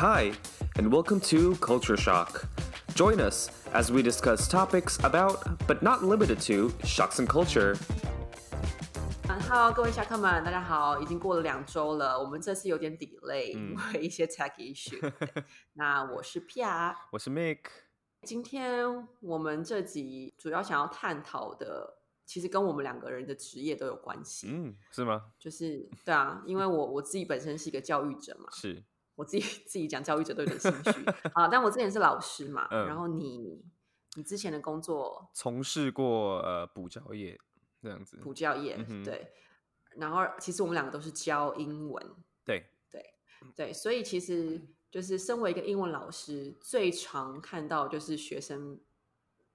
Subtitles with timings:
[0.00, 0.32] Hi,
[0.76, 2.46] and welcome to Culture Shock.
[2.94, 7.76] Join us as we discuss topics about, but not limited to, shocks and culture.
[9.26, 11.00] Hello，各位侠客们，大家好！
[11.00, 15.12] 已经过了两周了，我们这次有点 delay，、因为一些 tech issue。
[15.72, 17.58] 那我是 Pia，我是 Mick。
[18.22, 24.46] 今天我们这集主要想要探讨的，其实跟我们两个人的职业都有关系。
[24.48, 25.24] 嗯，是吗？
[25.40, 28.84] 就是对啊，因为我我自己本身是一个教育者嘛，是。
[29.18, 31.04] 我自己 自己讲教育者都有点心虚
[31.34, 31.48] 啊。
[31.48, 32.86] 但我之前是老师嘛，嗯。
[32.86, 33.60] 然后你
[34.16, 37.38] 你之前的工作从事过呃补教业
[37.82, 38.16] 这样子。
[38.18, 39.32] 补教业、嗯对，
[39.96, 42.14] 然后其实我们两个都是教英文，
[42.44, 43.04] 对，对
[43.56, 48.80] 对，所以其实就是身为一个英文老师，最常看到就是学生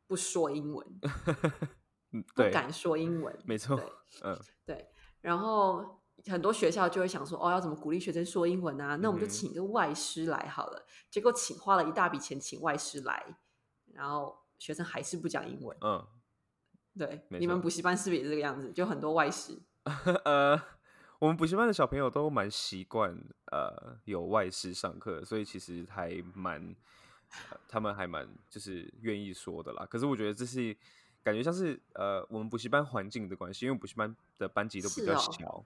[0.07, 0.85] 不说英文，
[2.35, 3.79] 不敢说英文，没错
[4.65, 4.89] 对，
[5.21, 8.95] 然后很多学校就会想说，哦，要怎么鼓励学生说英文啊？
[8.97, 10.85] 那我们就请一个外师来好了。
[11.09, 13.37] 结果请花了一大笔钱请外师来，
[13.93, 15.77] 然后学生还是不讲英文。
[15.81, 16.05] 嗯，
[16.97, 18.71] 对，你们错补习班是不是也是这个样子？
[18.71, 19.61] 就很多外师。
[20.23, 20.59] 呃，
[21.19, 23.17] 我们补习班的小朋友都蛮习惯
[23.51, 26.75] 呃有外师上课，所以其实还蛮、
[27.49, 29.85] 呃他们还蛮就是愿意说的啦。
[29.87, 30.75] 可是我觉得这是
[31.21, 35.65] 感觉像是呃我们补习班环境的关系，因为补习班的班级都比较小，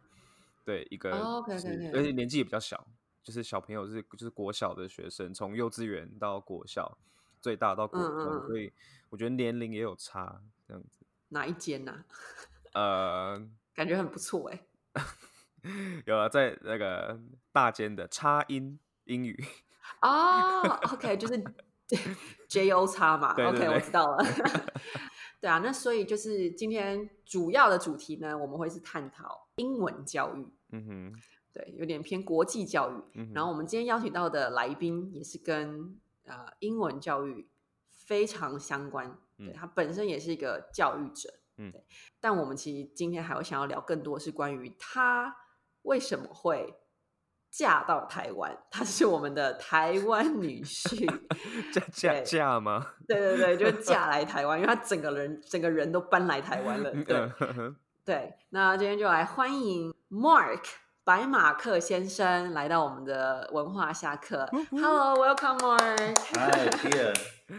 [0.68, 2.86] 对一个哦，OK，OK，是 OK 而且年纪也比较小，
[3.24, 6.98] 就是小朋友是就是国小的学生，从幼稚园到国小，
[7.40, 8.74] 最大到国中，嗯嗯嗯所以
[9.10, 11.06] 我觉得年龄也有差这样子。
[11.30, 12.04] 哪一间呐、
[12.76, 13.42] 呃，
[13.74, 14.62] 感觉很不错哎、
[16.06, 17.18] 有啊，在那个
[17.54, 19.42] 大间的差音英语，
[20.02, 21.42] 哦，OK，就是
[22.50, 24.18] J O 差嘛，OK，对对对我知道了。
[25.40, 31.14] 对啊，那所以就是今天主要的主题呢，我们会是探讨英文教育，嗯哼，
[31.54, 33.02] 对，有点偏国际教育。
[33.16, 37.48] 嗯，然后我们今天邀请到的来宾也是跟呃英文教育
[37.90, 41.86] 非常相关，对嗯他本身也是一个教育者，嗯对。
[42.20, 45.36] 但我们其实今天还会想要聊更多是关于他
[45.84, 46.76] 为什么会
[47.50, 51.08] 嫁到台湾，她是我们的台湾女婿
[51.72, 52.94] 嫁嫁嫁吗？
[53.08, 57.32] 对对对，就是嫁来台湾，因为她整个人整个人都搬来台湾了，对。
[57.40, 60.64] 嗯对，那今天就来欢迎 Mark
[61.04, 64.50] 白马克先生来到我们的文化下课。
[64.72, 66.16] Hello，welcome Mark。
[66.34, 66.70] Hi,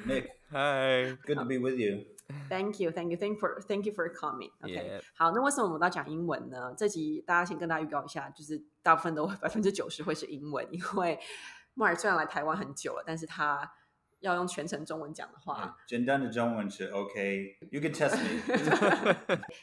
[0.06, 0.31] Nick.
[0.50, 2.06] 嗨，Good to be with you.
[2.48, 4.50] Thank you, thank you, thank for thank you for coming.
[4.62, 6.75] OK，、Yeah 好，那为什么我们要讲英文呢？
[6.75, 11.20] 这集大家先跟大家预告一下，就是大部分都百分之九十会是英文，因为
[11.76, 13.70] Mark 虽然来台湾很久了，但是他
[14.20, 17.59] 要用全程中文讲的话、简单的中文是 OK.
[17.70, 18.41] You can test me.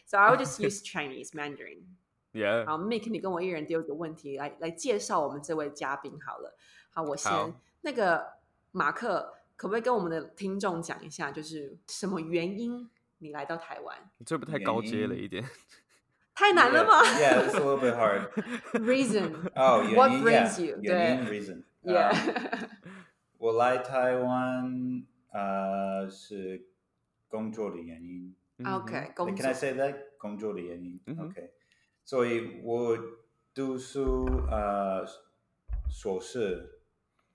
[0.06, 1.86] s o I will just use Chinese Mandarin.
[2.36, 6.56] ，Yeah，好，Mike，你跟我一人丢一个问题来来介绍我们这位嘉宾好了。
[6.92, 7.32] 好，我先
[7.82, 8.34] 那个
[8.72, 13.98] 马克，可不可以跟我们的听众讲一下，就是什么原因你来到台湾？
[14.18, 15.44] 你这不太高阶了一点。
[16.36, 20.78] 太难了吗 Yeah, it's a little bit hard.？Reason，Oh, What brings yeah, you？
[20.82, 21.64] 原因对 reason.
[21.84, 22.66] yeah，Um,
[23.38, 26.68] 我来台湾呃是
[27.30, 28.36] 工作的原因。
[28.58, 29.96] 嗯哼 OK，工 Can 作 I say that?
[30.18, 31.00] 工作的原因。
[31.18, 31.54] OK，
[32.06, 32.96] 所以我
[33.52, 35.04] 读书呃
[35.90, 36.82] 硕士，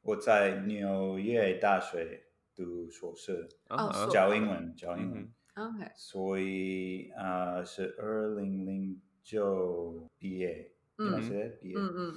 [0.01, 5.23] 我在纽约大学读硕士，哦教英文，教英文。
[5.23, 11.59] 嗯 OK，所以呃是二零零九毕业，嗯 that？
[11.59, 12.15] 毕业，嗯嗯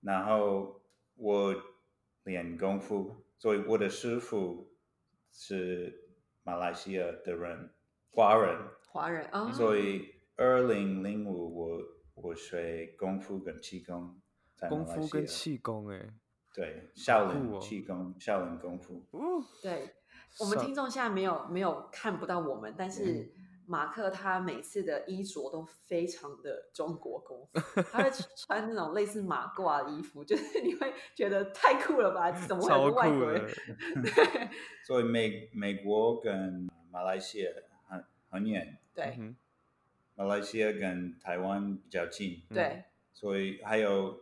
[0.00, 0.80] 然后
[1.16, 1.54] 我
[2.24, 4.72] 练功夫，所以我的师傅
[5.30, 6.08] 是
[6.42, 7.70] 马来西亚的人，
[8.10, 11.78] 华人，华人哦，所以二零零五我
[12.14, 14.18] 我学功夫跟气功，
[14.70, 16.08] 功夫跟气功，哎，
[16.54, 17.60] 对少酷林哦。
[17.60, 19.04] 气功，少林功夫。
[19.10, 19.94] 哦，对，
[20.38, 23.30] 我们上听众现在没有没有看不到我们，但是
[23.66, 32.32] 马克他每次的衣着都非常的中国功夫， 他会穿那种类似马褂的衣服， 就是你会觉得太酷了吧？
[32.48, 33.46] 怎么会有外国人？，
[34.86, 37.50] 所以美美国跟马来西亚
[37.86, 39.14] 很很远，对。
[39.18, 39.36] 嗯
[40.20, 44.20] 马来西亚跟台湾比较近，对，所以还有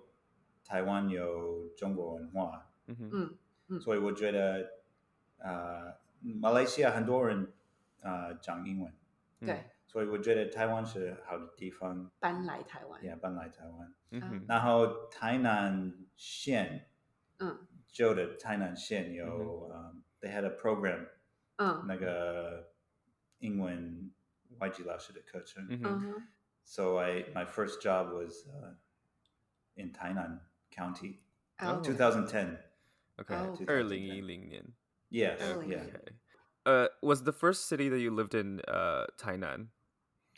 [0.65, 3.81] 台湾有中国文化，嗯，嗯嗯。
[3.81, 4.75] 所以我觉得
[5.39, 7.53] 呃马来西亚很多人
[8.03, 8.93] 呃讲英文，
[9.41, 13.93] 对，所以我觉得台湾是好的地方，搬来台湾，也搬来台湾。
[14.11, 16.87] 嗯哼，然后台南县
[17.39, 17.67] 嗯。
[17.91, 21.09] 旧的台南县有、呃 they had a program
[21.57, 21.85] 嗯。
[21.89, 22.71] 那个
[23.39, 24.13] 英文
[24.61, 25.69] YG did de Kuching.
[25.71, 25.87] Mm-hmm.
[25.87, 26.21] Uh-huh.
[26.65, 28.71] So I my first job was uh,
[29.77, 30.41] in Tainan
[30.71, 31.21] County,
[31.63, 31.81] oh.
[31.81, 32.59] 2010.
[33.21, 33.57] Okay, oh.
[33.57, 34.73] 2010.
[35.11, 35.41] Yes.
[35.41, 35.71] Okay.
[35.71, 35.81] Yeah.
[36.67, 39.69] Uh, was the first city that you lived in uh, Tainan?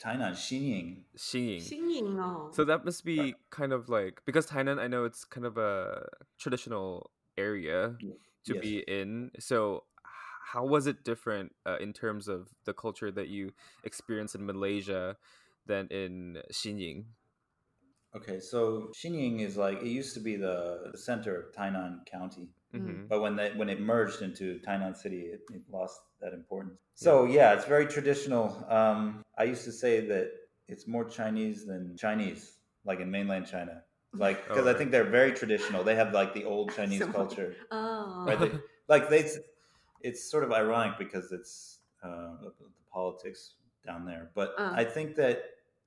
[0.01, 1.03] Tainan, Xinying.
[1.17, 1.61] Xinying.
[1.61, 2.49] Xinying, oh.
[2.53, 6.07] So that must be kind of like because Tainan, I know it's kind of a
[6.39, 7.95] traditional area
[8.45, 8.61] to yes.
[8.61, 9.31] be in.
[9.39, 9.83] So
[10.53, 13.51] how was it different uh, in terms of the culture that you
[13.83, 15.15] experienced in Malaysia
[15.65, 17.05] than in Xinying?
[18.13, 22.47] Okay, so Xinying is like it used to be the, the center of Tainan County,
[22.73, 26.77] hmm but when they when it merged into Tainan City, it, it lost that importance.
[26.95, 28.45] So yeah, it's very traditional.
[28.67, 30.27] Um, I used to say that
[30.67, 32.41] it's more Chinese than Chinese,
[32.83, 33.75] like in mainland China,
[34.25, 35.81] like because I think they're very traditional.
[35.89, 38.39] They have like the old Chinese So- culture, 哦 right?
[38.43, 38.51] They,
[38.93, 39.23] like they,
[40.03, 43.55] it's sort of ironic because it's uh, the, the politics
[43.85, 44.29] down there.
[44.35, 44.71] But Uh.
[44.73, 45.37] I think that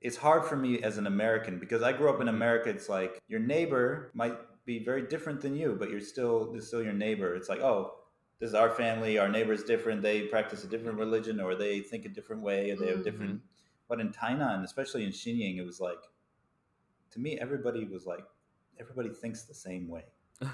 [0.01, 2.29] it's hard for me as an American because I grew up in.
[2.29, 2.69] America.
[2.71, 6.83] It's like your neighbor might be very different than you, but you're still they're still
[6.83, 7.35] your neighbor.
[7.35, 7.95] It's like oh.
[8.41, 9.17] This is our family.
[9.17, 10.03] Our neighbor is different.
[10.03, 13.05] They practice a different religion, or they think a different way, or they have Mhm.
[13.05, 13.41] different.
[13.89, 16.03] But in Tainan, especially in Xinying, it was like,
[17.13, 18.27] to me, everybody was like,
[18.81, 20.05] everybody thinks the same way.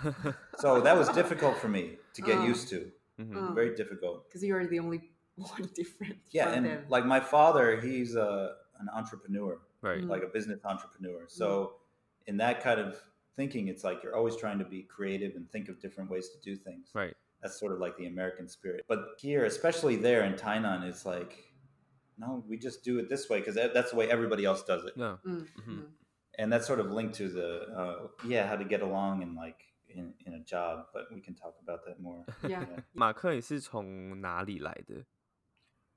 [0.58, 2.44] So that was difficult for me to get Oh.
[2.52, 2.92] used to.
[3.20, 3.36] Mhm.
[3.36, 3.54] Oh.
[3.54, 4.16] Very difficult.
[4.28, 5.00] Because you're the only
[5.36, 6.16] one different.
[6.30, 6.84] Yeah, from and them.
[6.88, 10.02] like my father, he's a, an entrepreneur, Right.
[10.02, 10.08] Mm.
[10.08, 11.20] like a business entrepreneur.
[11.28, 11.46] So
[12.26, 12.96] in that kind of
[13.36, 16.38] thinking, it's like you're always trying to be creative and think of different ways to
[16.40, 16.90] do things.
[16.94, 17.14] Right.
[17.42, 18.84] That's sort of like the American spirit.
[18.86, 21.32] But here, especially there in Tainan, it's like,
[22.18, 24.94] no, we just do it this way because that's the way everybody else does it.
[24.96, 25.18] No.
[25.24, 25.86] 嗯 Mhm.
[26.38, 27.48] and that's sort of linked to the
[27.80, 31.33] uh, yeah how to get along and like in, in a job but we can
[31.35, 32.65] talk about that more Yeah.
[32.93, 35.05] 马克，你是从哪里来的？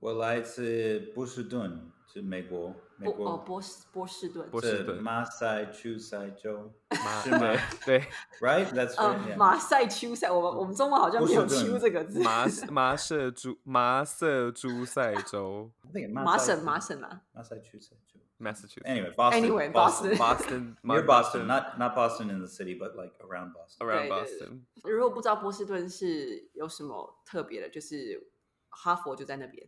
[0.01, 7.99] 我来自波士顿是美国美波哦国波士波士顿，是波士顿马赛诸塞州马是吗对
[8.41, 9.37] right that's 呃 right yeah.
[9.37, 17.23] 马赛丘塞，我们我们中文好像没有波士顿丘这个字，麻麻色猪麻色诸塞州 I think 麻赛省麻省啊。
[17.33, 18.02] 马赛诸塞州
[18.43, 20.19] Massachusetts anyway Boston Anyway, Boston, Boston.
[20.19, 24.09] Boston near Ma- Boston not not Boston in the city but like around Boston around
[24.09, 28.31] 对对对 Boston 如果不知道波士顿是有什么特别的，就是
[28.71, 29.67] 哈佛就在那边。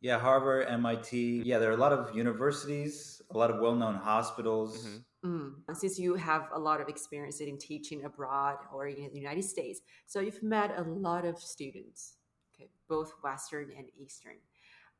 [0.00, 4.84] yeah Harvard MIT yeah there are a lot of universities a lot of well-known hospitals
[4.86, 5.04] Mhm.
[5.24, 5.62] Mm.
[5.72, 9.80] Since you have a lot of experience in teaching abroad or in the United States,
[10.04, 12.16] so you've met a lot of students,
[12.52, 14.38] okay, both Western and Eastern.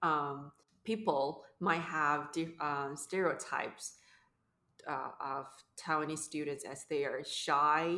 [0.00, 0.52] Um,
[0.87, 2.29] people might have
[2.61, 3.95] um, stereotypes
[4.87, 5.45] uh, of
[5.77, 7.97] Taiwanese students as they are shy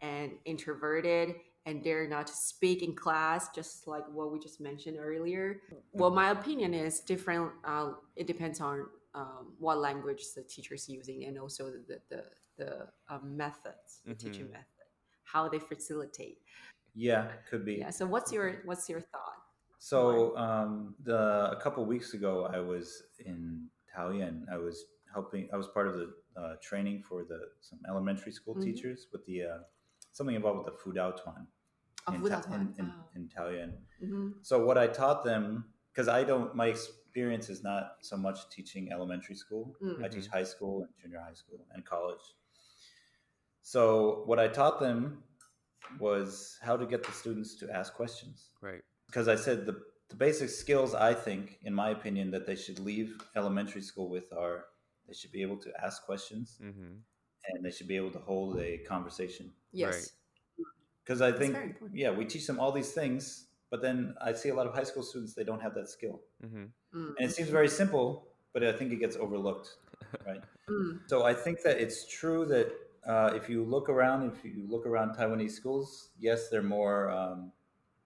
[0.00, 1.34] and introverted
[1.66, 5.60] and dare not to speak in class, just like what we just mentioned earlier.
[5.92, 7.52] Well, my opinion is different.
[7.62, 12.22] Uh, it depends on um, what language the teacher is using and also the the
[12.60, 12.70] the
[13.12, 14.52] um, methods, the teaching Mhm.
[14.58, 14.88] method,
[15.32, 16.38] how they facilitate.
[16.94, 17.90] yeah could be Yeah.
[17.98, 19.40] So what's your what's your thought?
[19.82, 23.66] So um, the a couple weeks ago, I was in
[23.96, 24.44] Taoyuan.
[24.52, 25.48] I was helping.
[25.54, 28.62] I was part of the uh, training for the some elementary school Mhm.
[28.64, 29.58] teachers with the uh,
[30.12, 31.46] something involved with the Fudao Tuan
[32.06, 33.08] Oh, in, Ta- in, in, Oh.
[33.16, 33.72] in Taoyuan.
[34.04, 34.34] Mhm.
[34.42, 36.54] So what I taught them because I don't.
[36.54, 39.74] My experience is not so much teaching elementary school.
[39.82, 40.04] Mm.
[40.04, 42.24] I teach high school and junior high school and college.
[43.62, 45.22] So what I taught them
[45.98, 49.76] was how to get the students to ask questions right because I said the,
[50.08, 54.32] the basic skills I think, in my opinion, that they should leave elementary school with
[54.32, 54.66] are
[55.08, 56.92] they should be able to ask questions mm-hmm.
[57.48, 59.50] and they should be able to hold a conversation.
[59.72, 60.12] Yes.
[61.04, 61.56] Because I think,
[61.92, 64.84] yeah, we teach them all these things, but then I see a lot of high
[64.84, 66.64] school students they don't have that skill, Mm-hmm.
[66.96, 67.14] Mm.
[67.18, 69.76] and it seems very simple, but I think it gets overlooked,
[70.26, 70.42] right?
[70.68, 71.00] Mm.
[71.06, 72.72] So I think that it's true that
[73.06, 77.52] uh, if you look around, if you look around Taiwanese schools, yes, they're more um,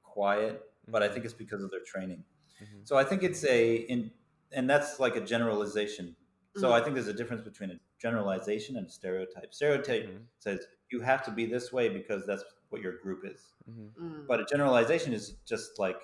[0.03, 2.25] quiet, but I think it's because of their training.
[2.61, 2.87] Mhm.
[2.87, 4.11] So I think it's a in,
[4.53, 6.17] and that's like a generalization.
[6.57, 6.73] So Mm.
[6.73, 9.53] I think there's a difference between a generalization and a stereotype.
[9.53, 10.27] Stereotype Mhm.
[10.39, 13.55] says you have to be this way because that's what your group is.
[13.69, 14.05] Mm-hmm.
[14.05, 14.27] Mm.
[14.27, 16.01] But a generalization is just like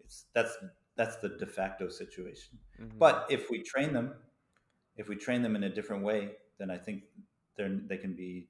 [0.00, 0.56] it's that's
[0.96, 2.58] that's the de facto situation.
[2.80, 2.98] Mm-hmm.
[2.98, 4.14] But if we train them,
[4.96, 7.04] if we train them in a different way, then I think
[7.56, 8.48] they're they can be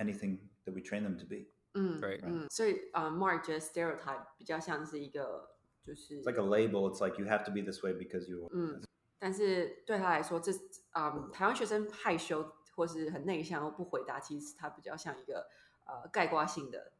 [0.00, 1.46] anything that we train them to be.
[1.73, 2.21] 嗯 Right.
[2.23, 6.91] 嗯，所以呃，Mark 觉得 stereotype 比较像是一个就是， It's like a label.
[6.91, 8.49] It's like you have to be this way because you.
[8.51, 8.81] 嗯，
[9.17, 10.51] 但是对他来说，这
[10.93, 15.47] 嗯，台湾学生害羞或是很内向或不回答，其实他比较像一个
[15.85, 16.93] 呃概括性的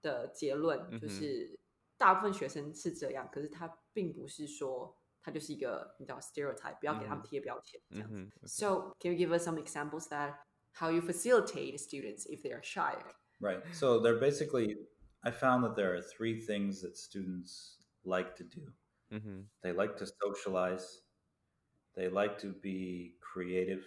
[0.00, 1.58] 的结论，就嗯哼是
[1.96, 8.14] 大部分学生是这样，可是他并不是说他就是一个你知道 stereotype，不要给他们嗯贴标签这样子。
[8.14, 8.46] Mm-hmm.
[8.46, 10.36] So can you give us some examples that
[10.74, 12.96] how you facilitate students if they are shy?
[13.41, 13.59] Right.
[13.71, 14.75] So they're basically
[15.23, 18.61] I found that there are three things that students like to do.
[19.13, 19.39] Mm-hmm.
[19.63, 21.01] They like to socialize,
[21.95, 23.83] they like to be creative,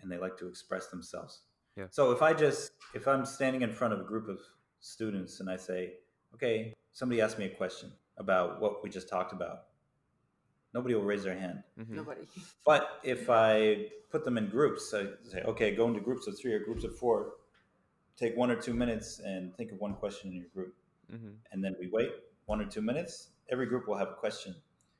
[0.00, 1.42] and they like to express themselves.
[1.76, 1.86] Yeah.
[1.90, 4.38] So if I just if I'm standing in front of a group of
[4.80, 5.94] students and I say,
[6.34, 9.64] "Okay, somebody asked me a question about what we just talked about,"
[10.74, 11.62] nobody will raise their hand.
[11.78, 11.96] Mm-hmm.
[11.96, 12.20] Nobody.
[12.66, 16.52] But if I put them in groups, I say, "Okay, go into groups of three
[16.52, 17.32] or groups of four.
[18.18, 20.74] Take one or two minutes and think of one question in your group,
[21.12, 21.30] Mm-hmm.
[21.50, 22.10] and then we wait
[22.46, 23.30] one or two minutes.
[23.50, 24.54] Every group will have a question."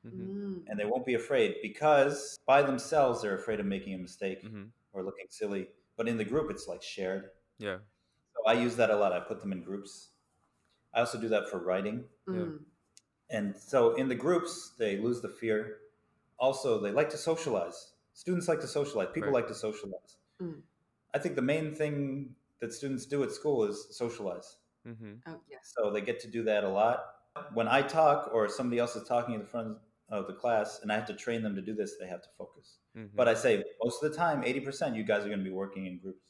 [0.04, 0.22] Mm-hmm.
[0.56, 0.62] Mm.
[0.66, 4.64] and they won't be afraid because by themselves they're afraid of making a mistake Mm-hmm.
[4.92, 5.68] or looking silly.
[5.96, 7.30] But in the group, it's like shared.
[7.58, 7.76] Yeah.
[8.34, 9.12] So I use that a lot.
[9.12, 10.08] I put them in groups.
[10.92, 12.04] I also do that for writing.
[12.28, 12.58] Mm.
[13.30, 15.76] And so in the groups, they lose the fear.
[16.36, 17.92] Also, they like to socialize.
[18.14, 19.08] Students like to socialize.
[19.14, 19.40] People Right.
[19.44, 20.16] like to socialize.
[20.40, 20.62] Mm.
[21.14, 24.56] I think the main thing that students do at school is socialize.
[24.88, 25.12] Mm-hmm.
[25.26, 25.74] Oh yes.
[25.76, 27.04] So they get to do that a lot.
[27.52, 29.76] When I talk or somebody else is talking in the front
[30.08, 32.28] of the class and I have to train them to do this, they have to
[32.38, 32.78] focus.
[32.96, 33.14] Mm-hmm.
[33.16, 35.86] But I say most of the time, 80% you guys are going to be working
[35.86, 36.28] in groups,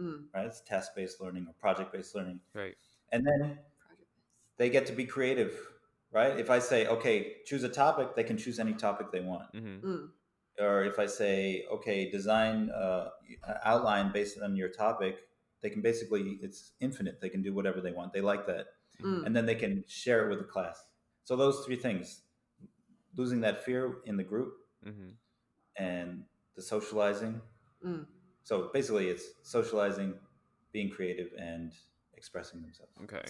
[0.00, 0.24] Mm.
[0.34, 0.46] right?
[0.46, 2.40] It's task based learning or project based learning.
[2.52, 2.74] right.
[3.12, 3.58] And then
[4.56, 5.54] they get to be creative,
[6.10, 6.38] right?
[6.38, 9.52] If I say, okay, choose a topic, they can choose any topic they want.
[9.54, 9.86] Mm-hmm.
[9.86, 10.08] Mm.
[10.58, 13.10] Or if I say, okay, design uh,
[13.46, 15.18] an outline based on your topic,
[15.64, 17.20] they can basically, it's infinite.
[17.22, 18.12] They can do whatever they want.
[18.12, 18.66] They like that.
[19.02, 19.24] Mm.
[19.24, 20.84] And then they can share it with the class.
[21.24, 22.20] So those three things
[23.16, 24.52] losing that fear in the group
[24.86, 25.12] Mm-hmm.
[25.82, 26.24] and
[26.56, 27.40] the socializing.
[27.82, 28.04] Mm.
[28.42, 30.12] So basically, it's socializing,
[30.72, 31.72] being creative, and
[32.12, 32.92] expressing themselves.
[33.04, 33.24] Okay.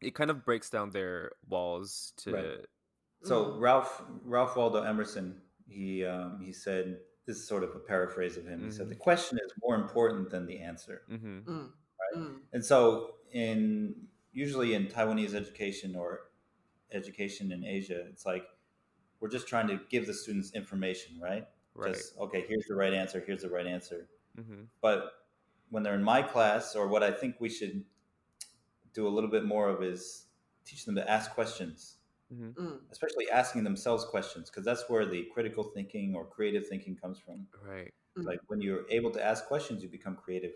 [0.00, 2.32] It kind of breaks down their walls to.
[2.32, 2.66] Right.
[3.22, 3.60] So Mm.
[3.60, 8.46] Ralph Ralph Waldo Emerson, he um, he said this is sort of a paraphrase of
[8.46, 8.64] him.
[8.64, 11.02] He said the question is more important than the answer.
[11.12, 11.50] Mm-hmm.
[11.50, 11.68] Mm.
[12.16, 12.36] Mm.
[12.54, 13.94] And so in
[14.32, 16.20] usually in Taiwanese education or
[16.90, 18.46] education in Asia, it's like
[19.20, 21.46] we're just trying to give the students information, right?
[21.74, 21.92] Right.
[21.92, 24.08] Just okay, here's the right answer, here's the right answer.
[24.40, 24.62] Mm-hmm.
[24.80, 25.12] But
[25.68, 27.84] when they're in my class, or what I think we should
[28.94, 30.28] do a little bit more of is
[30.64, 31.97] teach them to ask questions,
[32.32, 32.60] Mm-hmm.
[32.62, 32.78] Mm.
[32.90, 37.46] especially asking themselves questions, because that's where the critical thinking or creative thinking comes from.
[37.66, 37.92] Right.
[38.18, 38.24] Mm.
[38.26, 40.52] Like when you're able to ask questions, you become creative,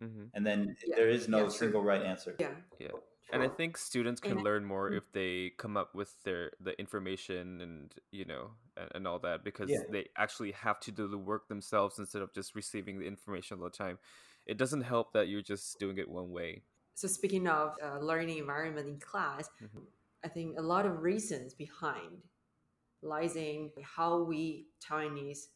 [0.00, 0.26] Mm-hmm.
[0.34, 2.36] and then Yeah, there is no yeah, single right answer.
[2.38, 2.54] Yeah.
[2.78, 2.92] Yeah.
[3.32, 4.96] And I think students can And learn more Mm.
[4.98, 9.42] if they come up with their the information and you know and, and all that
[9.42, 9.82] because Yeah.
[9.90, 13.64] they actually have to do the work themselves instead of just receiving the information all
[13.64, 13.98] the time.
[14.46, 16.62] It doesn't help that you're just doing it one way.
[16.94, 19.82] So speaking of uh, learning environment in class, Mhm.
[20.24, 22.22] I think a lot of reasons behind
[23.02, 25.48] lies in how we Chinese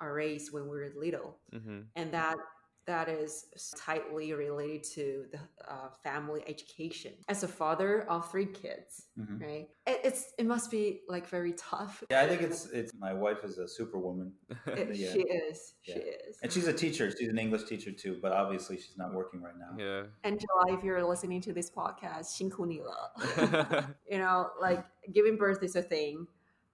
[0.00, 1.80] are raised when we were little, Mm-hmm.
[1.96, 2.36] and that
[2.85, 3.45] that is
[3.77, 5.37] tightly related to the
[5.71, 7.13] uh, family education.
[7.27, 9.39] As a father of three kids, Mhm.
[9.39, 9.67] right?
[9.85, 12.03] It, it's it must be like very tough.
[12.09, 12.91] Yeah, I think it's it's.
[12.97, 14.33] My wife is a superwoman,
[14.65, 15.13] It- Yeah.
[15.13, 15.75] She is.
[15.81, 15.97] She Yeah.
[16.29, 16.39] is.
[16.41, 17.11] and she's a teacher.
[17.15, 19.75] She's an English teacher too, but obviously she's not working right now.
[19.77, 20.03] yeah.
[20.23, 23.13] Angela, if you're listening to this podcast, 辛苦你了.
[24.09, 26.25] you know, like giving birth is a thing,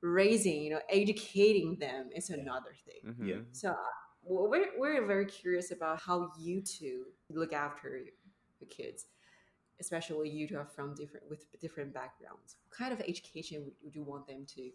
[0.01, 3.01] raising, you know, educating them is another thing.
[3.04, 3.27] Mhm.
[3.27, 3.42] Yeah.
[3.51, 3.75] So uh,
[4.23, 8.00] we're, we're very curious about how you two look after
[8.61, 9.07] the kids,
[9.81, 12.57] especially you two are from different with different backgrounds.
[12.69, 14.71] What kind of education would, would you want them to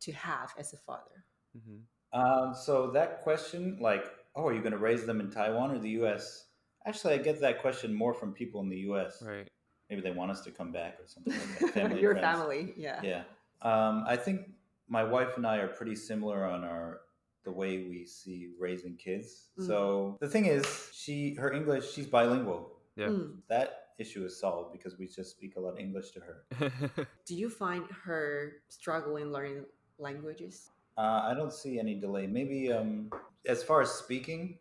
[0.00, 1.24] to have as a father?
[1.56, 1.80] Mhm.
[2.12, 5.78] Um, so that question, like, oh, are you going to raise them in Taiwan or
[5.78, 6.46] the U.S.?
[6.86, 9.22] Actually, I get that question more from people in the U.S.
[9.22, 9.46] Right.
[9.90, 11.34] Maybe they want us to come back or something.
[11.34, 11.70] Like that.
[11.74, 12.38] Family Your friends.
[12.38, 13.02] family, yeah.
[13.02, 13.22] Yeah.
[13.60, 14.48] Um, I think
[14.88, 17.00] my wife and I are pretty similar on our
[17.48, 19.48] the way we see raising kids.
[19.58, 19.66] Mm.
[19.66, 22.60] So the thing is, she her English, she's bilingual.
[22.94, 23.08] Yeah.
[23.08, 23.36] Mm.
[23.48, 26.36] That issue is solved because we just speak a lot of English to her.
[27.24, 29.64] Do you find her struggling learning
[29.98, 30.70] languages?
[30.98, 32.26] Uh, I don't see any delay.
[32.26, 33.10] Maybe um,
[33.46, 34.58] as far as speaking,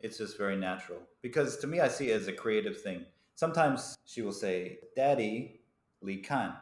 [0.00, 0.98] it's just very natural.
[1.22, 3.04] Because to me, I see it as a creative thing.
[3.36, 5.60] Sometimes she will say, Daddy,
[6.00, 6.54] Li Kan.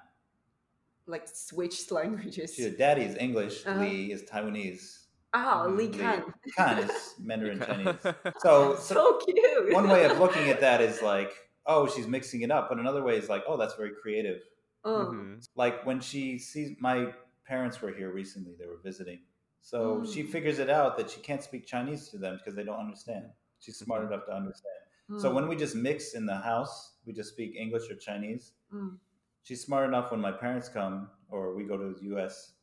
[1.07, 2.55] Like switch languages?
[2.55, 3.81] She said, Daddy is English, Uh-huh.
[3.81, 5.04] Li is Taiwanese,
[5.35, 6.33] Oh, Li Li Kan.
[6.57, 7.97] Kan is Mandarin Chinese.
[8.39, 9.73] So, so So cute.
[9.73, 11.33] one way of looking at that is like,
[11.67, 12.69] oh, she's mixing it up.
[12.69, 14.41] But another way is like, oh, that's very creative.
[14.87, 15.07] Oh.
[15.13, 15.49] Mhm.
[15.57, 17.11] like when she sees my
[17.47, 19.21] parents were here recently they were visiting
[19.63, 20.29] so she Mm.
[20.29, 23.25] figures it out that she can't speak chinese to them because they don't understand
[23.61, 24.09] she's smart Mhm.
[24.09, 24.81] enough to understand
[25.23, 25.35] so Mm.
[25.37, 28.99] when we just mix in the house we just speak english or chinese Mm.
[29.43, 32.54] she's smart enough when my parents come or we go to the us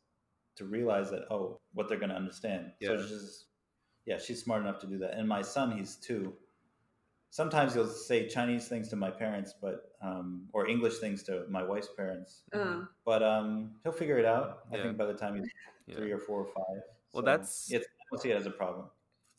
[0.62, 2.90] to realize that oh what they're going to understand Yeah.
[2.90, 3.46] so she's
[4.06, 6.34] yeah she's smart enough to do that and my son he's two
[7.32, 11.64] sometimes you'll say Chinese things to my parents, but um, or English things to my
[11.64, 12.42] wife's parents.
[12.54, 14.50] Uh, But um, he'll figure it out.
[14.70, 14.84] I Yeah.
[14.84, 15.50] think by the time he's
[15.88, 15.96] Yeah.
[15.96, 16.78] three or four or five.
[17.14, 18.90] Well, So, that's- it's, I don't see it as a problem.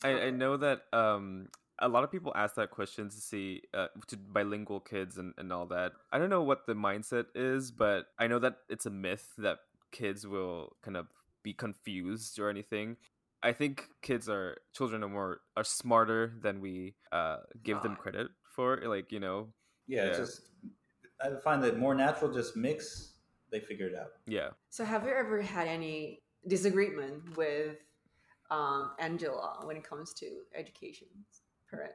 [0.03, 1.49] I, I know that um
[1.79, 5.53] a lot of people ask that question to see uh, to bilingual kids and, and
[5.53, 5.91] all that.
[6.11, 9.59] I don't know what the mindset is, but I know that it's a myth that
[9.93, 11.07] kids will kind of
[11.43, 12.97] be confused or anything.
[13.43, 18.27] I think kids are children are more are smarter than we uh give them credit
[18.55, 18.67] for.
[18.95, 19.53] Like you know,
[19.87, 20.23] Yeah, it's Yeah.
[20.25, 20.41] just
[21.23, 22.31] I find that more natural.
[22.33, 23.13] Just mix.
[23.51, 24.11] They figure it out.
[24.25, 24.49] yeah.
[24.77, 25.97] so have you ever had any
[26.47, 27.77] disagreement with
[28.49, 30.27] um, Angela when it comes to
[30.61, 31.07] education,
[31.69, 31.93] parent,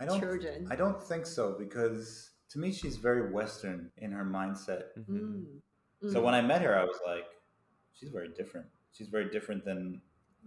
[0.00, 0.20] I don't.
[0.20, 0.68] children?
[0.70, 4.82] I don't think so because to me she's very Western in her mindset.
[4.98, 5.18] Mhm.
[5.18, 5.60] Mm.
[6.12, 6.24] So Mm.
[6.24, 7.24] when I met her, I was like,
[7.94, 8.66] she's very different.
[8.92, 10.00] She's very different than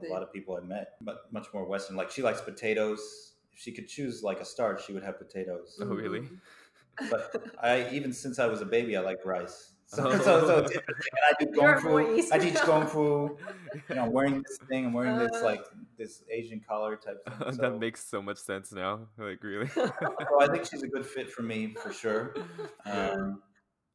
[0.05, 1.95] a lot of people I met, but much more Western.
[1.95, 3.33] Like she likes potatoes.
[3.53, 5.79] If she could choose like a starch, she would have potatoes.
[5.81, 6.21] Oh, really?
[6.21, 6.39] Mm.
[7.09, 7.21] But
[7.61, 9.73] I even since I was a baby, I like rice.
[9.89, 10.17] So, Oh.
[10.17, 11.13] so, so it's interesting.
[11.15, 12.33] And I do You're kung fu.
[12.33, 13.37] I teach kung fu.
[13.89, 14.85] You know, I'm wearing this thing.
[14.87, 15.45] I'm wearing this Uh.
[15.45, 15.63] like
[15.97, 17.53] this Asian collar type thing.
[17.55, 19.07] So, that makes so much sense now.
[19.17, 19.67] Like really.
[19.69, 19.89] so
[20.41, 22.33] I think she's a good fit for me for sure.
[22.85, 23.41] Um,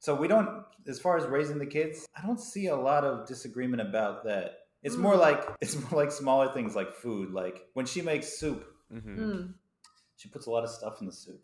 [0.02, 3.24] so we don't, as far as raising the kids, I don't see a lot of
[3.26, 4.58] disagreement about that.
[4.82, 5.20] It's more Mm.
[5.20, 7.30] like it's more like smaller things like food.
[7.30, 9.54] Like when she makes soup, hmm Mm.
[10.16, 11.40] she puts a lot of stuff in the soup.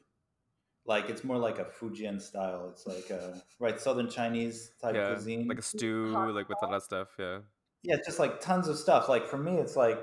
[0.85, 2.69] Like it's more like a Fujian style.
[2.71, 5.47] It's like a right Southern Chinese type Yeah, cuisine.
[5.47, 7.09] like a stew, Hot like with a lot of stuff.
[7.19, 7.38] Yeah.
[7.85, 9.09] yeah, it's just like tons of stuff.
[9.09, 10.00] Like for me, it's like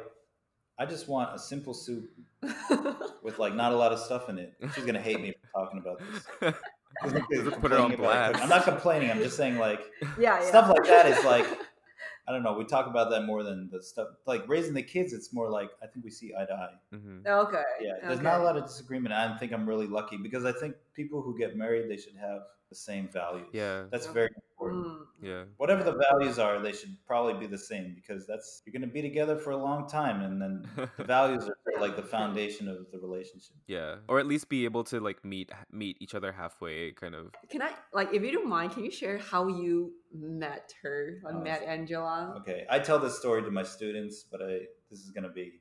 [0.79, 2.09] I just want a simple soup
[3.21, 4.53] with like not a lot of stuff in it.
[4.73, 6.53] She's gonna hate me for talking about this.
[7.03, 8.43] Just put it on Complaining about blast.
[8.43, 9.11] I'm not complaining.
[9.11, 9.81] I'm just saying like
[10.17, 10.41] yeah, yeah.
[10.41, 11.45] stuff like that is like
[12.27, 12.53] I don't know.
[12.53, 15.13] We talk about that more than the stuff like raising the kids.
[15.13, 16.95] It's more like I think we see eye to eye.
[16.95, 17.63] hmm Okay.
[17.81, 18.23] Yeah, there's okay.
[18.23, 19.13] not a lot of disagreement.
[19.13, 22.41] I think I'm really lucky because I think people who get married they should have
[22.69, 23.47] the same values.
[23.53, 23.83] Yeah.
[23.91, 24.85] that's very important.
[24.85, 24.97] Mm.
[25.21, 25.43] Yeah.
[25.57, 28.93] Whatever the values are, they should probably be the same because that's you're going to
[28.93, 32.77] be together for a long time, and then the values are like the foundation of
[32.91, 33.55] the relationship.
[33.67, 33.95] yeah.
[34.07, 37.31] Or at least be able to like meet meet each other halfway, kind of.
[37.49, 41.19] Can I like if you don't mind, can you share how you met her?
[41.23, 44.99] Like Oh, met Angela Okay, I tell this story to my students, but I this
[44.99, 45.59] is going to be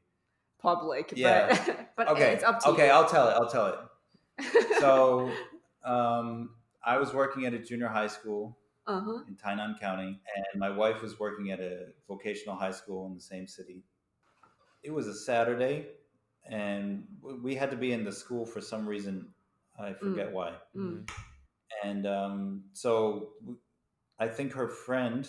[0.64, 1.12] public.
[1.14, 1.48] Yeah.
[1.66, 2.32] But, but okay.
[2.32, 2.92] it's up to okay, you.
[2.92, 3.34] I'll tell it.
[3.34, 3.78] I'll tell it.
[4.80, 5.30] So,
[5.84, 6.50] um,
[6.84, 9.24] I was working at a junior high school uh-huh.
[9.28, 13.20] in Tainan County, and my wife was working at a vocational high school in the
[13.20, 13.82] same city.
[14.82, 15.86] It was a Saturday,
[16.48, 17.04] and
[17.42, 19.28] we had to be in the school for some reason.
[19.78, 20.52] I forget why.
[20.76, 21.08] Mm.
[21.82, 23.30] And um, so
[24.18, 25.28] I think her friend,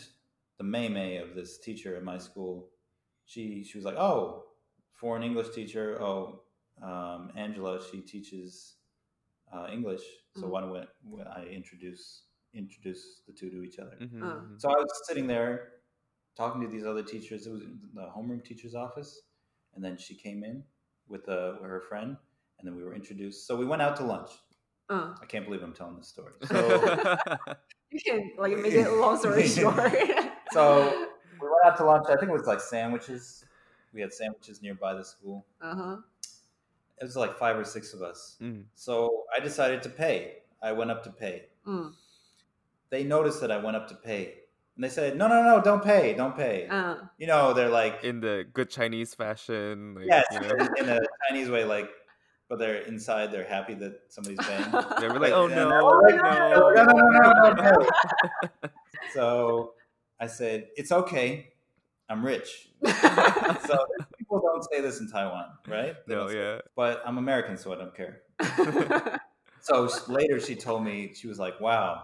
[0.58, 2.68] the May May of this teacher at my school,
[3.26, 4.46] she she was like, "Oh,
[4.96, 6.02] foreign English teacher.
[6.02, 6.42] Oh,
[6.82, 8.76] um, Angela, she teaches
[9.54, 10.04] uh, English.
[10.34, 10.52] So Mhm.
[10.52, 14.36] why don't we, I introduce introduce the two to each other?" Mhm, Uh.
[14.42, 14.62] mhm.
[14.62, 15.82] So I was sitting there
[16.36, 17.48] talking to these other teachers.
[17.48, 19.22] It was in the homeroom teacher's office,
[19.74, 20.64] and then she came in
[21.08, 22.18] with, uh, with her friend,
[22.60, 23.48] and then we were introduced.
[23.48, 24.32] So we went out to lunch.
[24.90, 26.34] Uh, I can't believe I'm telling this story.
[26.44, 26.58] So,
[27.92, 29.92] you can like make it a long story short.
[30.52, 32.06] so we went out to lunch.
[32.10, 33.46] I think it was like sandwiches.
[33.94, 35.46] We had sandwiches nearby the school.
[35.62, 35.98] uh-huh.
[37.00, 38.38] It was like five or six of us.
[38.42, 38.64] Mm.
[38.76, 40.38] So I decided to pay.
[40.62, 41.48] I went up to pay.
[41.68, 41.94] Mm.
[42.90, 44.36] They noticed that I went up to pay.
[44.76, 46.14] And they said, no, no, no, don't pay.
[46.14, 46.68] Don't pay.
[46.68, 50.90] Uh, you know, they're like, In the good Chinese fashion, like, yes, you know, in
[50.90, 51.90] a Chinese way, like,
[52.50, 54.64] but they're inside, they're happy that somebody's paying.
[55.00, 57.90] they were like, "Oh And no, Oh, like, no, no, no, no, no, no, no.
[59.14, 59.74] so
[60.20, 61.54] I said, it's okay.
[62.10, 62.70] I'm rich.
[63.68, 63.78] So
[64.26, 65.96] people don't say this in Taiwan, right?
[66.08, 68.22] They no, don't yeah, But I'm American, so I don't care.
[69.62, 72.04] So later she told me, she was like, wow,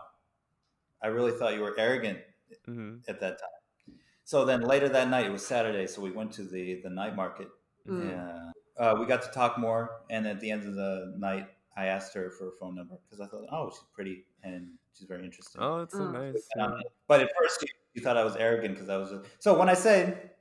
[1.04, 2.20] I really thought you were arrogant
[2.66, 3.96] hmm at that time.
[4.24, 7.16] So then later that night, it was Saturday, so we went to the, the night
[7.16, 7.50] market.
[7.88, 8.10] Mm.
[8.10, 8.52] Yeah.
[8.78, 12.14] Uh, we got to talk more, and at the end of the night, I asked
[12.16, 15.62] her for a phone number because I thought, oh, she's pretty and she's very interesting.
[15.62, 16.14] Oh, that's so Mm.
[16.14, 16.48] nice.
[16.60, 16.74] Um,
[17.08, 19.14] but at first, she, she thought I was arrogant because I was.
[19.40, 20.32] So when I said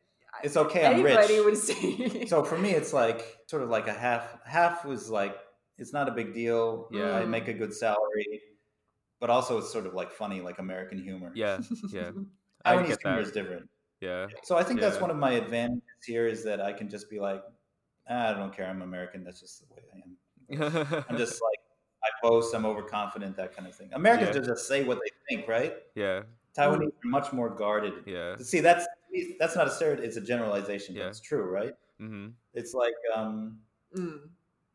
[0.42, 1.44] it's okay, I'm Anybody rich.
[1.44, 2.26] would say.
[2.26, 4.38] So for me, it's like sort of like a half.
[4.44, 5.37] Half was like
[5.79, 6.88] it's not a big deal.
[6.92, 7.16] Yeah.
[7.16, 8.40] I make a good salary,
[9.20, 11.33] but also it's sort of like funny, like American humor.
[11.35, 11.61] Yeah,
[11.92, 12.11] yeah,
[12.64, 13.68] I Chinese humor is different.
[14.00, 17.11] Yeah, So I think that's one of my advantages here is that I can just
[17.11, 17.42] be like,
[18.09, 18.66] ah, I don't care.
[18.66, 19.24] I'm American.
[19.24, 19.96] That's just the way I
[20.96, 21.05] am.
[21.09, 21.59] I'm just like
[22.03, 22.55] I boast.
[22.55, 23.37] I'm overconfident.
[23.37, 23.90] That kind of thing.
[23.92, 24.42] Americans Yeah.
[24.55, 25.74] just say what they think, right?
[25.94, 26.22] yeah,
[26.57, 27.95] Taiwanese are much more guarded.
[28.07, 28.37] yeah.
[28.39, 28.87] See, that's
[29.39, 30.05] that's not a stereotype.
[30.05, 31.09] It's a generalization, but Yeah.
[31.09, 31.75] it's true, right?
[31.99, 33.61] hmm It's like um,
[33.97, 34.29] Mm.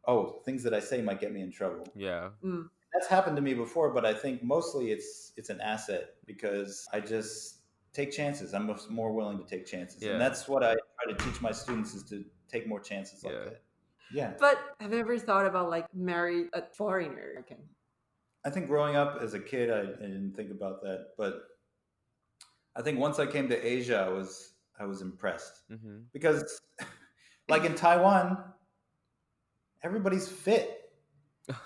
[0.08, 1.88] oh, things that I say might get me in trouble.
[1.96, 2.32] Yeah.
[2.44, 2.70] Mm.
[2.94, 7.00] That's happened to me before, but I think mostly it's it's an asset because I
[7.00, 7.62] just
[7.94, 8.54] take chances.
[8.54, 10.12] I'm more willing to take chances, Yeah.
[10.14, 13.34] and that's what I try to teach my students is to take more chances like
[13.34, 13.46] Yeah.
[13.46, 13.62] that.
[14.14, 17.36] Yeah, But have you ever thought about like marry a foreigner?
[17.40, 17.58] Okay.
[18.46, 21.55] I think growing up as a kid, I, I didn't think about that, but
[22.76, 26.62] I think once I came to Asia, I was I was impressed hmm because,
[27.50, 28.38] like in Taiwan,
[29.84, 30.82] everybody's fit.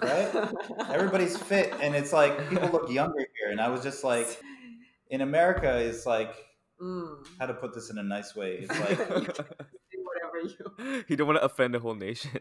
[0.01, 0.29] Right?
[0.89, 4.27] Everybody's fit, and it's like people look younger here, and I was just like,
[5.09, 6.35] in America, it's like
[6.81, 7.25] mm.
[7.39, 8.57] how to put this in a nice way.
[8.61, 11.03] It's like Do whatever you.
[11.07, 12.31] you don't want to offend the whole nation.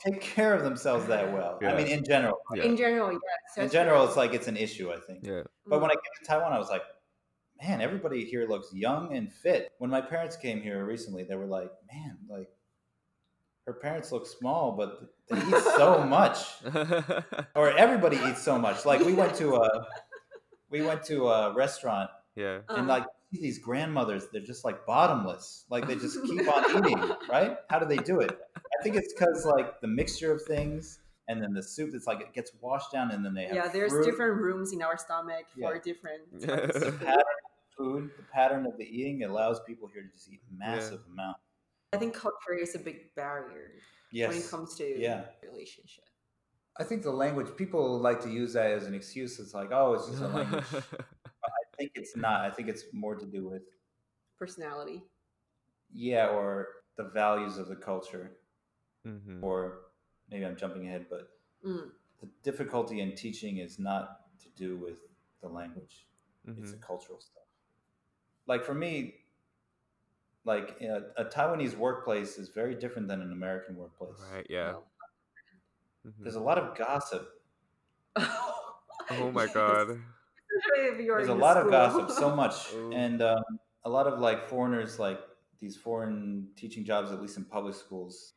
[0.00, 1.58] take care of themselves that well.
[1.62, 2.62] I mean, in general, Yeah.
[2.62, 3.62] In general, yes.
[3.62, 4.08] in general, right.
[4.08, 4.90] it's like it's an issue.
[4.90, 5.18] I think.
[5.22, 5.42] yeah.
[5.66, 6.82] But when I came to Taiwan, I was like,
[7.62, 9.70] man, everybody here looks young and fit.
[9.78, 12.48] When my parents came here recently, they were like, man, like
[13.66, 16.38] her parents look small, but they eat so much,
[17.54, 18.84] or everybody eats so much.
[18.84, 19.86] Like we went to a
[20.70, 22.60] we went to a restaurant, yeah.
[22.68, 25.64] and Uh, like these grandmothers, they're just like bottomless.
[25.70, 27.56] Like they just keep on eating, right?
[27.68, 28.36] How do they do it?
[28.56, 30.98] I think it's because like the mixture of things.
[31.28, 33.68] And then the soup, it's like it gets washed down, and then they have yeah,
[33.68, 34.04] there's fruit.
[34.04, 35.80] different rooms in our stomach for Yeah.
[35.82, 36.22] different.
[36.40, 40.30] the pattern of the food, the pattern of the eating allows people here to just
[40.30, 41.40] eat massive amounts.
[41.94, 43.70] I think culture is a big barrier
[44.12, 44.28] Yes.
[44.28, 45.24] when it comes to Yeah.
[45.42, 46.04] relationship.
[46.76, 49.38] I think the language people like to use that as an excuse.
[49.38, 50.64] It's like, oh, it's just a language.
[51.44, 52.40] I think it's not.
[52.42, 53.62] I think it's more to do with
[54.38, 55.02] Personality.
[55.92, 58.36] yeah, or the values of the culture,
[59.06, 59.42] mm-hmm.
[59.42, 59.83] or
[60.30, 61.30] maybe I'm jumping ahead, but
[61.64, 61.92] Mm.
[62.20, 64.98] the difficulty in teaching is not to do with
[65.40, 66.06] the language.
[66.44, 67.44] hmm It's the cultural stuff.
[68.46, 69.24] Like for me,
[70.44, 74.20] like you know, a Taiwanese workplace is very different than an American workplace.
[74.32, 74.46] Right.
[74.50, 74.72] Yeah.
[74.72, 74.90] Well,
[76.06, 76.22] Mhm.
[76.22, 77.42] There's a lot of gossip.
[79.10, 79.54] Oh my Yes.
[79.54, 79.88] god.
[79.90, 82.92] Especially if you're There's a the lot of gossip, so much, Ooh.
[82.92, 83.42] and um,
[83.84, 85.20] a lot of like foreigners, like
[85.60, 88.34] these foreign teaching jobs, at least in public schools.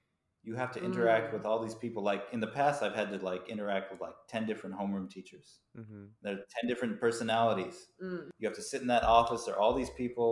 [0.47, 1.33] You have to interact Mm.
[1.33, 2.01] with all these people.
[2.11, 5.59] Like in the past, I've had to like interact with like ten different homeroom teachers.
[5.75, 7.77] hmm There are ten different personalities.
[8.01, 8.29] Mm.
[8.39, 9.43] You have to sit in that office.
[9.43, 10.29] There are all these people.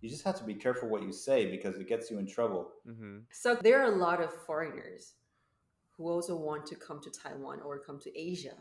[0.00, 2.62] You just have to be careful what you say because it gets you in trouble.
[2.84, 3.18] mm-hmm.
[3.30, 5.14] So there are a lot of foreigners
[5.92, 8.56] who also want to come to Taiwan or come to Asia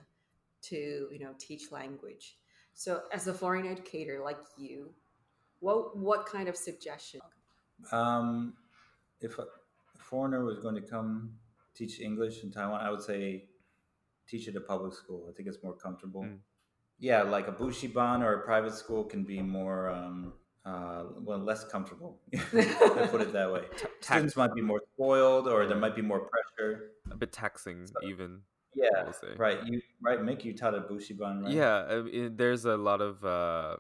[0.70, 0.80] to
[1.14, 2.38] you know teach language.
[2.76, 4.94] So as a foreign educator like you,
[5.60, 7.22] what what kind of suggestion?
[7.92, 8.54] Um,
[9.22, 9.46] if a
[10.12, 11.32] foreigner was going to come
[11.74, 13.46] teach English in Taiwan, I would say
[14.28, 15.26] teach at a public school.
[15.30, 16.24] I think it's more comfortable.
[16.24, 16.40] Mm.
[17.00, 20.34] Yeah, like a bushiban or a private school can be more, um,
[20.66, 22.20] uh, well, less comfortable.
[22.36, 23.64] I put it that way.
[24.02, 26.92] Students might be more spoiled, or there might be more pressure.
[27.10, 28.42] A bit taxing, even.
[28.76, 29.60] Yeah, right.
[29.66, 31.54] You right make you taught a bushiban, right?
[31.54, 33.26] Yeah, I mean, there's a lot of.
[33.26, 33.78] Uh,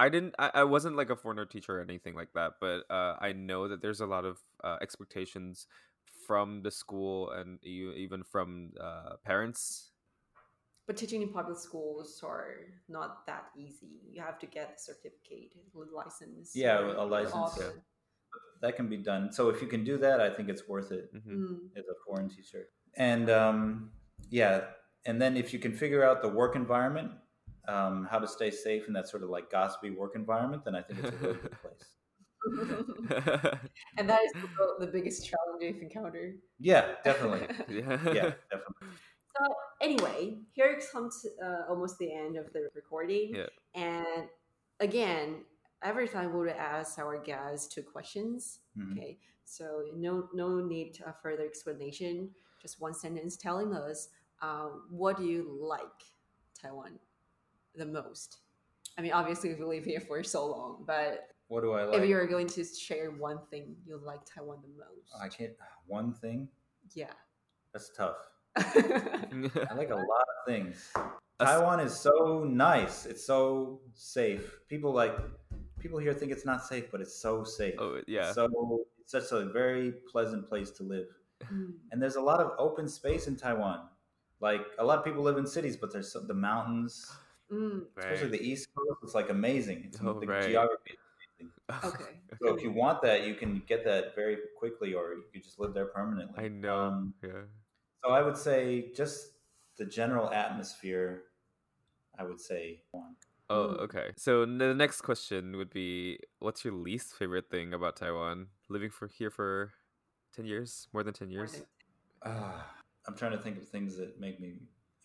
[0.00, 0.34] I didn't.
[0.38, 3.68] I, I wasn't like a foreigner teacher or anything like that, but uh, I know
[3.68, 5.66] that there's a lot of uh, expectations
[6.26, 9.90] from the school and e- even from uh, parents.
[10.86, 12.54] But teaching in public schools are
[12.88, 14.00] not that easy.
[14.10, 15.52] You have to get the certificate,
[15.94, 16.52] license.
[16.54, 17.70] Yeah, or a license, yeah.
[18.62, 19.32] That can be done.
[19.32, 21.10] So if you can do that, I think it's worth it.
[21.12, 21.58] hmm Mm.
[21.76, 22.68] as a foreign teacher.
[22.96, 23.92] And um,
[24.30, 24.54] yeah,
[25.04, 27.12] and then if you can figure out the work environment,
[27.68, 30.82] um, how to stay safe in that sort of like gossipy work environment, then I
[30.82, 31.84] think it's a really good place.
[33.98, 36.38] and that is the, the biggest challenge you've encountered.
[36.58, 37.46] Yeah, definitely.
[37.68, 37.98] yeah.
[38.12, 38.88] Yeah, definitely.
[39.36, 43.34] So anyway, here it comes uh, almost the end of the recording.
[43.34, 43.46] Yeah.
[43.74, 44.28] And
[44.80, 45.44] again,
[45.82, 48.60] every time we would ask our guests two questions.
[48.76, 48.92] Mhm.
[48.92, 52.30] Okay, so no no need to a further explanation.
[52.60, 54.08] Just one sentence telling us
[54.42, 56.02] um, what do you like
[56.60, 56.98] Taiwan
[57.74, 58.38] the most.
[58.98, 62.02] I mean, obviously we live here for so long, but What do I like?
[62.02, 65.52] if you're going to share one thing you like Taiwan the most, I can't.
[65.86, 66.48] One thing
[66.94, 67.10] yeah.
[67.72, 68.16] that's tough.
[68.56, 70.92] I like a lot of things.
[71.40, 73.06] Taiwan is so nice.
[73.06, 74.60] It's so safe.
[74.68, 75.16] People like
[75.80, 77.74] people here think it's not safe, but it's so safe.
[77.78, 78.30] oh yeah.
[78.32, 81.06] So it's such a very pleasant place to live.
[81.50, 81.72] Mm.
[81.90, 83.80] and there's a lot of open space in Taiwan.
[84.40, 87.10] Like a lot of people live in cities, but there's some, the mountains,
[87.50, 87.86] Mm.
[87.98, 89.00] especially the East Coast.
[89.02, 89.84] It's like amazing.
[89.88, 90.48] It's, Oh, the right.
[90.48, 90.94] geography.
[91.84, 92.04] Okay.
[92.40, 95.58] So if you want that, you can get that very quickly, or you could just
[95.58, 96.42] live there permanently.
[96.42, 96.78] I know.
[96.78, 97.42] Um, yeah.
[98.02, 99.32] so I would say just
[99.76, 101.24] the general atmosphere.
[102.18, 103.14] I would say one.
[103.50, 103.80] Oh, Mm.
[103.80, 104.12] okay.
[104.16, 108.46] So the next question would be, what's your least favorite thing about Taiwan?
[108.70, 109.72] Living for here for
[110.34, 111.62] ten years, more than ten years.
[112.22, 112.62] Uh,
[113.06, 114.54] I'm trying to think of things that make me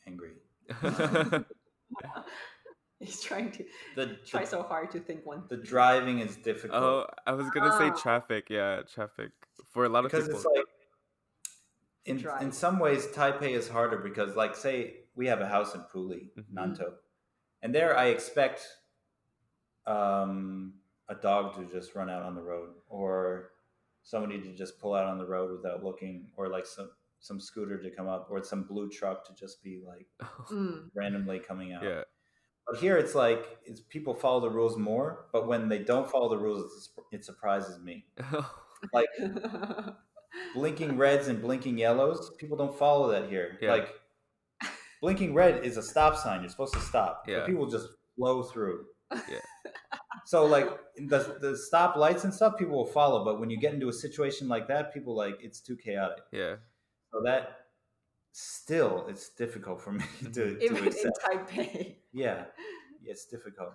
[0.08, 0.34] angry.
[3.00, 5.44] He's trying to The try the, so hard to think one.
[5.50, 8.00] the driving is difficult oh, I was gonna say Ah.
[8.02, 8.50] traffic.
[8.50, 9.32] Yeah, traffic
[9.74, 10.26] for a lot of people.
[10.28, 10.66] because it's like
[12.06, 12.42] in drive.
[12.42, 16.30] in some ways Taipei is harder because like say we have a house in Puli,
[16.38, 16.54] Mhm.
[16.54, 16.94] Nantou,
[17.62, 18.66] and there I expect
[19.86, 20.74] um,
[21.10, 23.52] a dog to just run out on the road or
[24.04, 26.90] somebody to just pull out on the road without looking or like some
[27.26, 30.08] some scooter to come up or some blue truck to just be like
[30.52, 30.90] Mm.
[30.96, 31.84] randomly coming out.
[31.84, 32.04] yeah,
[32.68, 36.30] But here it's like it's people follow the rules more, but when they don't follow
[36.30, 38.06] the rules, it surprises me.
[38.94, 39.08] Like
[40.54, 43.58] blinking reds and blinking yellows, people don't follow that here.
[43.62, 43.72] Yeah.
[43.74, 43.90] Like
[45.02, 46.42] blinking red is a stop sign.
[46.42, 47.24] You're supposed to stop.
[47.28, 47.40] Yeah.
[47.40, 48.86] But people just flow through.
[49.12, 49.40] Yeah.
[50.28, 53.24] So like the the stop lights and stuff, people will follow.
[53.24, 56.24] But when you get into a situation like that, people like it's too chaotic.
[56.32, 56.56] yeah,
[57.16, 57.68] So that
[58.34, 60.94] still it's difficult for me to, to Even in.
[61.26, 61.96] Taipei.
[62.14, 62.46] Yeah.
[63.06, 63.74] It's difficult.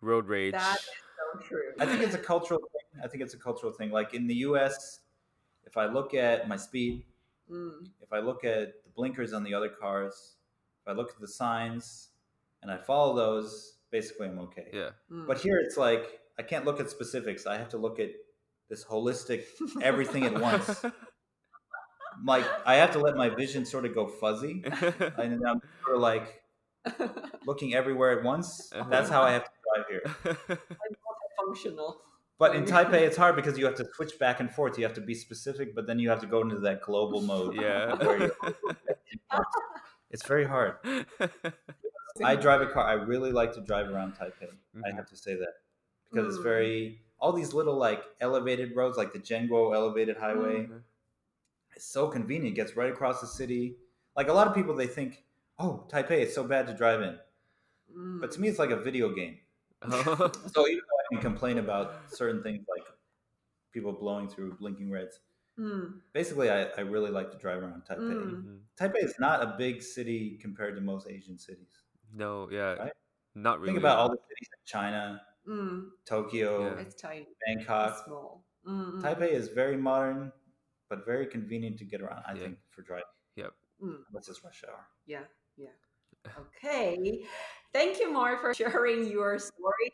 [0.00, 0.52] road rage.
[0.54, 1.72] That is so true.
[1.78, 3.02] I think it's a cultural thing.
[3.04, 3.90] I think it's a cultural thing.
[3.90, 5.00] Like in the US,
[5.66, 7.04] if I look at my speed,
[7.50, 7.88] Mm.
[8.00, 10.36] if I look at the blinkers on the other cars,
[10.80, 12.08] if I look at the signs
[12.62, 14.68] and I follow those, basically I'm okay.
[14.72, 15.26] yeah, Mm.
[15.26, 17.44] But here it's like I can't look at specifics.
[17.46, 18.10] I have to look at
[18.70, 19.42] this holistic
[19.82, 20.84] everything at once.
[22.24, 24.64] Like I have to let my vision sort of go fuzzy.
[25.18, 26.42] And then I'm sort of like
[27.46, 28.70] looking everywhere at once.
[28.90, 30.02] That's how I have to drive here.
[30.70, 30.96] I'm
[31.46, 32.00] functional.
[32.38, 34.76] But in Taipei, it's hard because you have to switch back and forth.
[34.78, 37.54] You have to be specific, but then you have to go into that global mode.
[37.56, 37.96] yeah.
[40.10, 40.76] It's very hard.
[42.22, 42.84] I drive a car.
[42.84, 44.50] I really like to drive around Taipei.
[44.84, 44.96] I Mhm.
[44.96, 45.54] have to say that
[46.10, 46.42] because it's Mm.
[46.52, 50.66] very all these little like elevated roads, like the Jianguo elevated highway.
[50.66, 50.82] Mhm.
[51.74, 52.52] It's so convenient.
[52.52, 53.76] It gets right across the city.
[54.16, 55.24] Like a lot of people, they think,
[55.58, 57.18] "Oh, Taipei, it's so bad to drive in,"
[57.96, 58.20] Mm.
[58.20, 59.38] but to me, it's like a video game.
[60.54, 62.86] So even though I can complain about certain things like
[63.72, 65.20] people blowing through blinking reds,
[65.58, 66.00] Mm.
[66.14, 68.22] basically, I, I really like to drive around Taipei.
[68.22, 68.60] Mm.
[68.78, 71.82] Taipei is not a big city compared to most Asian cities.
[72.14, 72.92] No, yeah, Right?
[73.34, 73.72] not really.
[73.74, 75.90] Think about all the cities in China, Mm.
[76.06, 76.80] Tokyo, Yeah.
[76.80, 77.22] It's tiny.
[77.22, 78.04] It's Bangkok.
[78.06, 78.44] small.
[78.66, 80.32] Mm, mm, Taipei is very modern,
[80.91, 82.23] but very convenient to get around.
[82.27, 82.43] I Yeah.
[82.43, 83.05] think for driving,
[83.81, 83.97] mm.
[84.09, 84.87] unless it's rush hour.
[85.05, 85.23] Yeah,
[85.57, 85.69] yeah.
[86.37, 87.23] Okay.
[87.73, 89.93] Thank you, Mark, for sharing your story,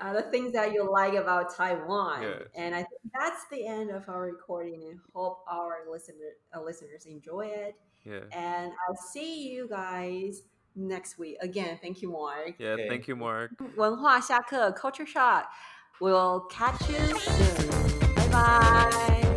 [0.00, 2.22] uh, the things that you like about Taiwan.
[2.22, 2.38] Yeah.
[2.54, 7.06] And I think that's the end of our recording and hope our listener, uh, listeners
[7.06, 7.74] enjoy it.
[8.04, 10.42] Yeah, And I'll see you guys
[10.76, 11.36] next week.
[11.40, 12.54] Again, thank you, Mark.
[12.58, 12.70] yeah.
[12.76, 12.88] Okay.
[12.88, 13.50] Thank you, Mark.
[13.76, 15.46] 文化下课 Culture Shock.
[16.00, 18.14] We'll catch you soon.
[18.14, 19.27] Bye bye.